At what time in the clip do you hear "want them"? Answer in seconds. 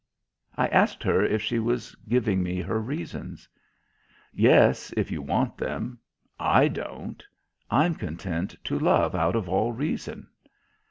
5.21-5.99